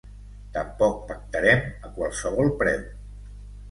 [0.55, 2.85] Tampoc pactarem a qualsevol preu.